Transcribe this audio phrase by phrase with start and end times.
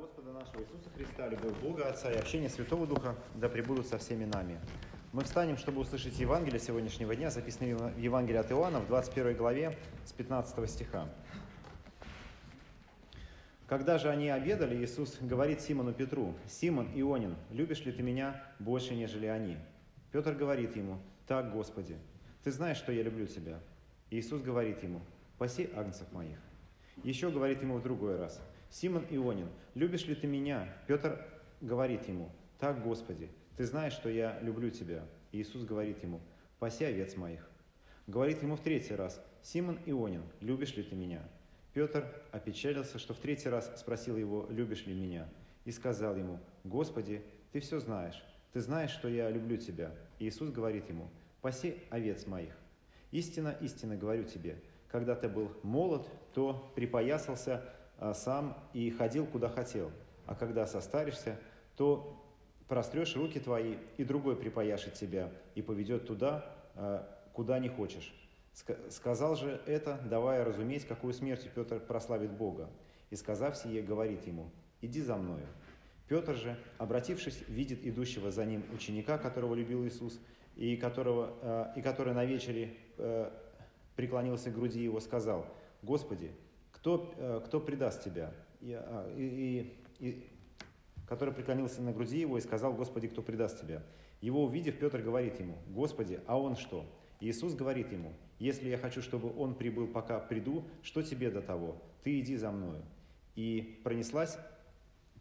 [0.00, 4.24] Господа нашего Иисуса Христа, любовь Бога Отца и общение Святого Духа да пребудут со всеми
[4.24, 4.58] нами.
[5.12, 9.76] Мы встанем, чтобы услышать Евангелие сегодняшнего дня, записанное в Евангелии от Иоанна в 21 главе
[10.06, 11.06] с 15 стиха.
[13.66, 18.94] Когда же они обедали, Иисус говорит Симону Петру, «Симон Ионин, любишь ли ты меня больше,
[18.94, 19.58] нежели они?»
[20.12, 21.98] Петр говорит ему, «Так, Господи,
[22.42, 23.60] ты знаешь, что я люблю тебя».
[24.10, 25.02] Иисус говорит ему,
[25.36, 26.38] «Паси агнцев моих».
[27.02, 28.40] Еще говорит ему в другой раз,
[28.70, 31.26] «Симон Ионин, любишь ли ты меня?» Петр
[31.60, 35.04] говорит ему, «Так, Господи, ты знаешь, что я люблю тебя».
[35.32, 36.20] Иисус говорит ему,
[36.60, 37.50] «Паси овец моих».
[38.06, 41.20] Говорит ему в третий раз, «Симон Ионин, любишь ли ты меня?»
[41.72, 45.28] Петр опечалился, что в третий раз спросил его, «Любишь ли меня?»
[45.64, 49.92] И сказал ему, «Господи, ты все знаешь, ты знаешь, что я люблю тебя».
[50.20, 51.08] Иисус говорит ему,
[51.40, 52.56] «Паси овец моих».
[53.10, 57.64] Истинно, истинно говорю тебе, когда ты был молод, то припоясался
[58.14, 59.90] сам и ходил, куда хотел.
[60.26, 61.36] А когда состаришься,
[61.76, 62.16] то
[62.70, 68.14] прострешь руки твои, и другой припояшет тебя и поведет туда, а, куда не хочешь.
[68.88, 72.70] Сказал же это, давая разуметь, какую смертью Петр прославит Бога.
[73.10, 75.46] И сказав сие, говорит ему, иди за мною.
[76.06, 80.20] Петр же, обратившись, видит идущего за ним ученика, которого любил Иисус,
[80.54, 82.74] и, которого, а, и который на вечере
[83.96, 85.46] преклонился к груди его, сказал,
[85.82, 86.30] «Господи,
[86.80, 90.28] кто, э, кто предаст тебя?» и, а, и, и,
[91.06, 93.82] который преклонился на груди его и сказал, «Господи, кто предаст тебя?»
[94.20, 96.84] Его увидев, Петр говорит ему, «Господи, а он что?»
[97.20, 101.76] Иисус говорит ему, «Если я хочу, чтобы он прибыл, пока приду, что тебе до того?
[102.02, 102.82] Ты иди за мною».
[103.34, 104.38] И пронеслась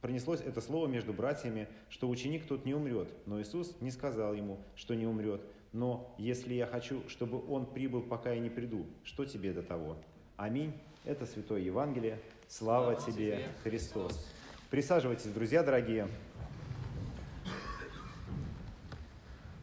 [0.00, 4.58] Пронеслось это слово между братьями, что ученик тот не умрет, но Иисус не сказал ему,
[4.76, 5.40] что не умрет,
[5.72, 9.96] но если я хочу, чтобы он прибыл, пока я не приду, что тебе до того?
[10.36, 10.72] Аминь.
[11.08, 12.18] Это Святое Евангелие.
[12.48, 14.28] Слава, Слава тебе, тебе, Христос.
[14.68, 16.06] Присаживайтесь, друзья дорогие.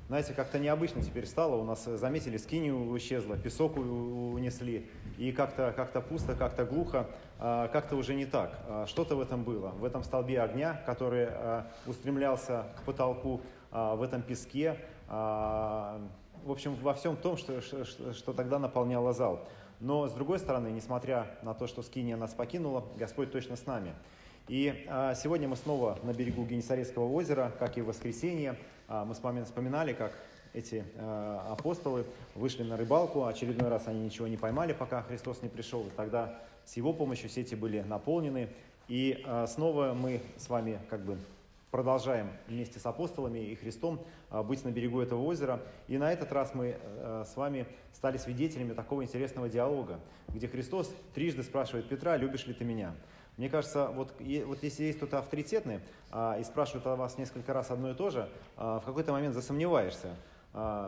[0.07, 1.57] Знаете, как-то необычно теперь стало.
[1.57, 4.89] У нас, э, заметили, скинию исчезла, песок унесли.
[5.19, 8.59] И как-то как пусто, как-то глухо, а, как-то уже не так.
[8.67, 9.69] А, что-то в этом было.
[9.69, 14.79] В этом столбе огня, который а, устремлялся к потолку, в этом песке.
[15.07, 16.00] В
[16.47, 19.45] общем, во всем том, что, что, что тогда наполняло зал.
[19.80, 23.94] Но, с другой стороны, несмотря на то, что скиния нас покинула, Господь точно с нами.
[24.47, 28.58] И а, сегодня мы снова на берегу Генесарецкого озера, как и в воскресенье.
[28.88, 30.13] А, мы с вами вспоминали, как
[30.53, 32.06] эти а, апостолы
[32.36, 33.25] вышли на рыбалку.
[33.25, 35.81] Очередной раз они ничего не поймали, пока Христос не пришел.
[35.81, 38.50] И тогда с его помощью сети были наполнены.
[38.88, 41.18] И а, снова мы с вами как бы
[41.75, 44.00] продолжаем вместе с апостолами и Христом
[44.30, 45.59] а, быть на берегу этого озера.
[45.90, 50.00] И на этот раз мы а, с вами стали свидетелями такого интересного диалога,
[50.30, 52.96] где Христос трижды спрашивает Петра, любишь ли ты меня?
[53.36, 54.13] Мне кажется, вот,
[54.46, 55.81] вот если есть кто-то авторитетный
[56.12, 59.36] а, и спрашивает о вас несколько раз одно и то же, а, в какой-то момент
[59.36, 60.16] засомневаешься.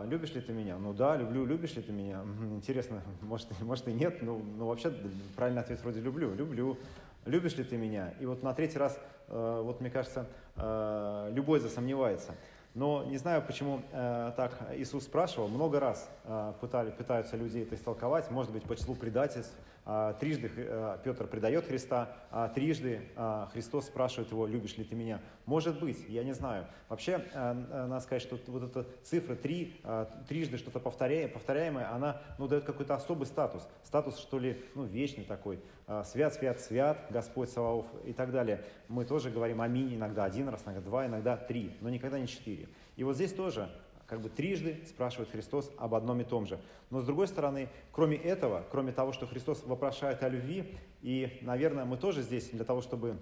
[0.05, 0.77] Любишь ли ты меня?
[0.77, 1.45] Ну да, люблю.
[1.45, 2.21] Любишь ли ты меня?
[2.55, 4.21] Интересно, может, может и нет.
[4.21, 4.93] Ну, ну вообще
[5.35, 6.33] правильный ответ вроде люблю.
[6.33, 6.77] Люблю.
[7.27, 8.13] Любишь ли ты меня?
[8.19, 12.33] И вот на третий раз, э, вот мне кажется, э, любой засомневается.
[12.73, 15.47] Но не знаю, почему э, так Иисус спрашивал.
[15.47, 18.29] Много раз э, пытали, пытаются люди это истолковать.
[18.31, 19.55] Может быть, по числу предательств.
[19.89, 24.95] Э, трижды э, Петр предает Христа, а трижды э, Христос спрашивает его, любишь ли ты
[24.95, 25.21] меня.
[25.45, 26.67] Может быть, я не знаю.
[26.89, 29.79] Вообще, э, э, надо сказать, что вот эта цифра три,
[30.27, 33.65] трижды что-то повторяемое, повторяемое, она ну, дает какой-то особый статус.
[33.83, 35.61] Статус, что ли, ну, вечный такой.
[36.03, 38.65] Свят, свят, свят, Господь Саваоф и так далее.
[38.89, 42.67] Мы тоже говорим аминь иногда один раз, иногда два, иногда три, но никогда не четыре.
[42.97, 43.69] И вот здесь тоже
[44.07, 46.59] как бы трижды спрашивает Христос об одном и том же.
[46.89, 51.85] Но с другой стороны, кроме этого, кроме того, что Христос вопрошает о любви, и, наверное,
[51.85, 53.17] мы тоже здесь для того, чтобы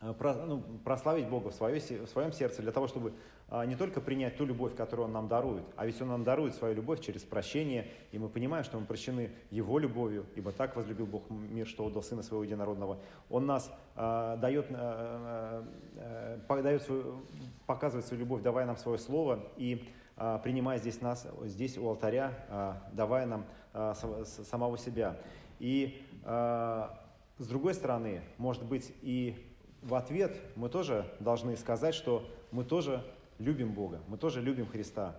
[0.00, 3.14] ну, прославить Бога в, свое, в своем сердце для того, чтобы
[3.48, 6.54] а, не только принять ту любовь, которую Он нам дарует, а ведь Он нам дарует
[6.54, 11.06] свою любовь через прощение, и мы понимаем, что мы прощены Его любовью, ибо так возлюбил
[11.06, 12.98] Бог мир, что отдал Сына Своего Единородного.
[13.28, 15.66] Он нас а, дает, а,
[15.96, 17.22] а, дает свою,
[17.66, 22.34] показывает свою любовь, давая нам свое Слово, и а, принимая здесь нас, здесь у алтаря,
[22.50, 25.16] а, давая нам а, самого себя.
[25.58, 27.04] И а,
[27.38, 29.47] с другой стороны, может быть, и
[29.82, 33.04] в ответ мы тоже должны сказать, что мы тоже
[33.38, 35.16] любим Бога, мы тоже любим Христа.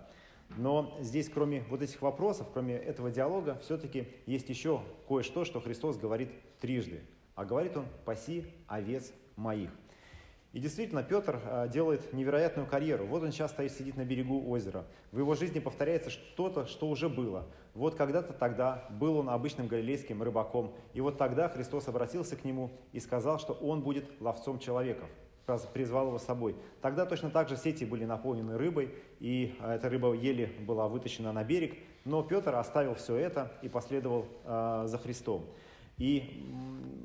[0.56, 5.96] Но здесь, кроме вот этих вопросов, кроме этого диалога, все-таки есть еще кое-что, что Христос
[5.96, 6.30] говорит
[6.60, 7.02] трижды.
[7.36, 9.70] А говорит он «паси овец моих».
[10.52, 13.06] И действительно, Петр а, делает невероятную карьеру.
[13.06, 14.84] Вот он стоит, сидит на берегу озера.
[15.12, 17.46] В его жизни повторяется что-то, что уже было.
[17.74, 20.74] Вот когда-то тогда был он обычным галилейским рыбаком.
[20.92, 25.08] И вот тогда Христос обратился к нему и сказал, что он будет ловцом человеков
[25.58, 26.54] призвал его с собой.
[26.80, 31.32] Тогда точно так же сети были наполнены рыбой, и а, эта рыба еле была вытащена
[31.32, 35.44] на берег, но Петр оставил все это и последовал э, за Христом.
[36.00, 36.42] И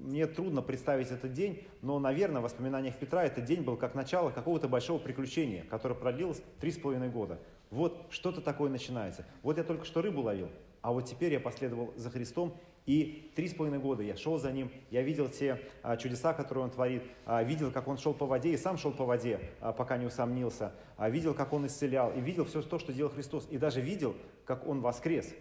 [0.03, 4.31] мне трудно представить этот день, но, наверное, в воспоминаниях Петра этот день был как начало
[4.31, 7.37] какого-то большого приключения, которое продлилось три с половиной года.
[7.71, 9.25] Вот что-то такое начинается.
[9.43, 10.49] Вот я только что рыбу ловил,
[10.81, 12.55] а вот теперь я последовал за Христом,
[12.85, 16.63] и три с половиной года я шел за ним, я видел те а, чудеса, которые
[16.63, 19.73] он творит, а, видел, как он шел по воде, и сам шел по воде, а,
[19.73, 23.45] пока не усомнился, а, видел, как он исцелял, и видел все то, что делал Христос,
[23.51, 24.15] и даже видел,
[24.45, 25.33] как он воскрес.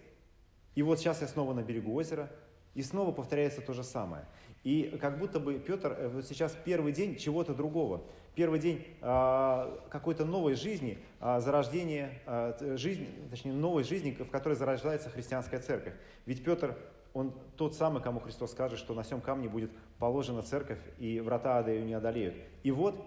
[0.74, 2.30] И вот сейчас я снова на берегу озера,
[2.74, 4.24] и снова повторяется то же самое.
[4.64, 8.02] И как будто бы Петр э, вот сейчас первый день чего-то другого.
[8.34, 14.54] Первый день э, какой-то новой жизни, э, зарождения, э, жизни, точнее новой жизни, в которой
[14.54, 15.92] зарождается христианская церковь.
[16.24, 16.76] Ведь Петр,
[17.12, 21.58] он тот самый, кому Христос скажет, что на всем камне будет положена церковь, и врата
[21.58, 22.34] ада ее не одолеют.
[22.62, 23.04] И вот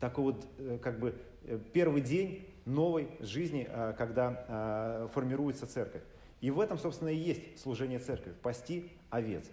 [0.00, 3.68] такой вот э, как бы э, первый день новой жизни,
[3.98, 6.00] когда формируется церковь.
[6.44, 9.46] И в этом, собственно, и есть служение церкви– пасти овец.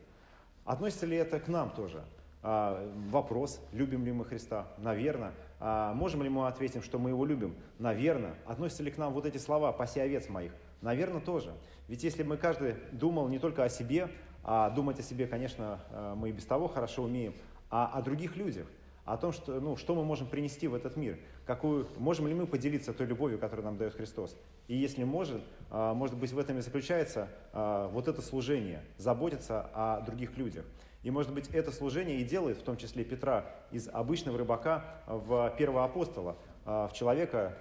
[0.66, 2.04] Относится ли это к нам тоже?
[2.44, 4.68] А, вопрос, любим ли мы Христа?
[4.78, 5.32] Наверное.
[5.62, 7.56] А, можем ли мы ответить, что мы Его любим?
[7.80, 8.36] Наверное.
[8.46, 10.52] Относятся ли к нам вот эти слова «паси овец моих»?
[10.82, 11.54] Наверное, тоже.
[11.88, 14.10] Ведь если мы каждый думал не только о себе,
[14.44, 17.34] а думать о себе, конечно, а, мы и без того хорошо умеем,
[17.70, 18.68] а о других людях–
[19.12, 22.48] о том, что, ну, что мы можем принести в этот мир, какую, можем ли мы
[22.48, 24.38] поделиться той любовью, которую нам дает Христос.
[24.69, 29.69] И если может, а, может быть, в этом и заключается а, вот это служение, заботиться
[29.74, 30.63] о других людях.
[31.04, 35.54] И, может быть, это служение и делает, в том числе Петра, из обычного рыбака в
[35.57, 37.57] первого апостола, а, в человека,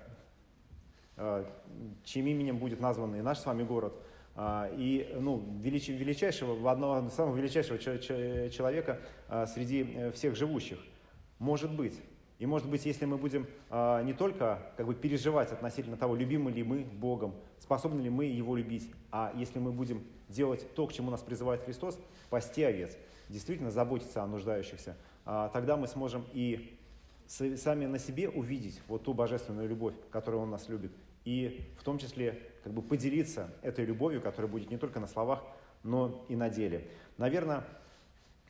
[2.04, 3.92] чьим именем будет назван и наш с вами город,
[4.38, 9.00] и ну, величайшего, одного самого величайшего человека
[9.48, 10.78] среди э, всех живущих–
[11.40, 12.00] может быть.
[12.38, 16.52] И может быть, если мы будем э, не только как бы, переживать относительно того, любимы
[16.52, 20.92] ли мы Богом, способны ли мы Его любить, а если мы будем делать то, к
[20.92, 21.98] чему нас призывает Христос,
[22.30, 22.96] пасти овец,
[23.28, 24.96] действительно заботиться о нуждающихся,
[25.26, 26.78] э, тогда мы сможем и
[27.26, 30.92] сами на себе увидеть вот ту божественную любовь, которую Он нас любит,
[31.24, 35.42] и в том числе как бы поделиться этой любовью, которая будет не только на словах,
[35.82, 36.88] но и на деле.
[37.18, 37.64] Наверное,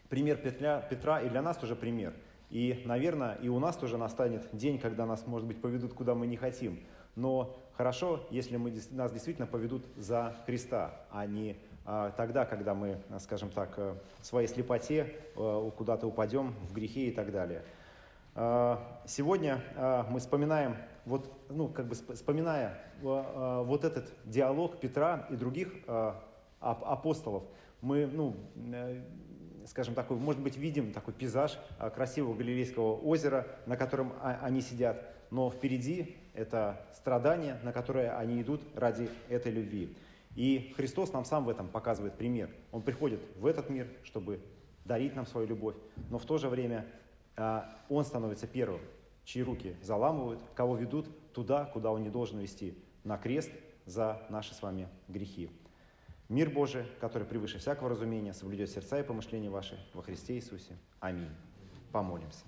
[0.08, 2.14] пример Петра, Петра и для нас тоже пример–
[2.50, 6.26] и, наверное, и у нас тоже настанет день, когда нас, может быть, поведут, куда мы
[6.26, 6.80] не хотим.
[7.14, 11.56] Но хорошо, если мы, нас действительно поведут за Христа, а не
[11.86, 17.08] а, тогда, когда мы, скажем так, э, в своей слепоте а, куда-то упадем в грехе
[17.08, 17.62] и так далее.
[18.34, 25.26] А, сегодня а, мы вспоминаем, вот, ну, как бы вспоминая а, вот этот диалог Петра
[25.30, 26.20] и других а,
[26.60, 27.44] апостолов,
[27.80, 29.02] мы ну, э,
[29.66, 34.60] скажем, такой, может быть, видим такой пейзаж а, красивого Галилейского озера, на котором а, они
[34.60, 39.96] сидят, но впереди это страдания, на которые они идут ради этой любви.
[40.36, 42.50] И Христос нам сам в этом показывает пример.
[42.72, 44.40] Он приходит в этот мир, чтобы
[44.84, 45.76] дарить нам свою любовь,
[46.08, 46.86] но в то же время
[47.36, 48.80] а, Он становится первым,
[49.24, 53.50] чьи руки заламывают, кого ведут туда, куда Он не должен вести, на крест
[53.86, 55.50] за наши с вами грехи.
[56.30, 60.76] Мир Божий, который превыше всякого разумения, соблюдет сердца и помышления ваши во Христе Иисусе.
[61.00, 61.28] Аминь.
[61.90, 62.44] Помолимся.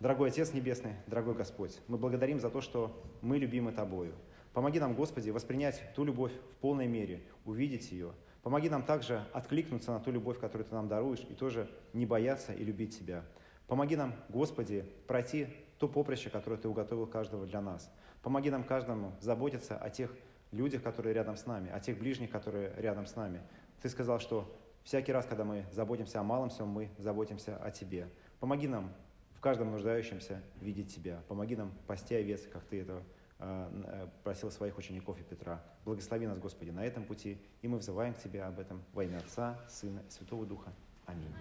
[0.00, 4.14] Дорогой Отец Небесный, дорогой Господь, мы благодарим за то, что мы любимы Тобою.
[4.52, 8.10] Помоги нам, Господи, воспринять ту любовь в полной мере, увидеть ее.
[8.42, 12.52] Помоги нам также откликнуться на ту любовь, которую Ты нам даруешь, и тоже не бояться
[12.52, 13.22] и любить Тебя.
[13.68, 15.46] Помоги нам, Господи, пройти
[15.78, 17.88] то поприще, которое Ты уготовил каждого для нас.
[18.22, 20.10] Помоги нам каждому заботиться о тех
[20.54, 23.40] людях, которые рядом с нами, о тех ближних, которые рядом с нами.
[23.82, 24.50] Ты сказал, что
[24.82, 28.08] всякий раз, когда мы заботимся о малом всем, мы заботимся о Тебе.
[28.40, 28.92] Помоги нам
[29.34, 31.22] в каждом нуждающемся видеть Тебя.
[31.28, 33.02] Помоги нам пасти овец, как Ты это
[33.38, 35.62] э, просил своих учеников и Петра.
[35.84, 39.18] Благослови нас, Господи, на этом пути, и мы взываем к Тебе об этом во имя
[39.18, 40.72] Отца, Сына и Святого Духа.
[41.06, 41.34] Аминь.